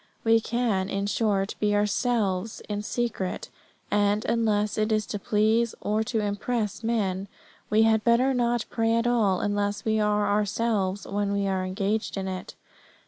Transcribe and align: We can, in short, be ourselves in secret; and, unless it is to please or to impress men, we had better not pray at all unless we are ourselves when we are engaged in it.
We 0.23 0.39
can, 0.39 0.89
in 0.89 1.05
short, 1.05 1.53
be 1.59 1.75
ourselves 1.75 2.59
in 2.67 2.81
secret; 2.81 3.49
and, 3.91 4.25
unless 4.25 4.75
it 4.79 4.91
is 4.91 5.05
to 5.05 5.19
please 5.19 5.75
or 5.79 6.01
to 6.05 6.19
impress 6.21 6.83
men, 6.83 7.27
we 7.69 7.83
had 7.83 8.03
better 8.03 8.33
not 8.33 8.65
pray 8.71 8.95
at 8.95 9.05
all 9.05 9.41
unless 9.41 9.85
we 9.85 9.99
are 9.99 10.27
ourselves 10.27 11.05
when 11.05 11.31
we 11.31 11.45
are 11.45 11.63
engaged 11.63 12.17
in 12.17 12.27
it. 12.27 12.55